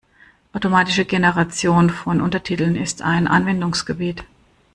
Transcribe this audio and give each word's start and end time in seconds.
Automatische 0.53 1.05
Generation 1.05 1.91
von 1.91 2.21
Untertiteln 2.21 2.75
ist 2.75 3.03
ein 3.03 3.27
Anwendungsgebiet. 3.27 4.23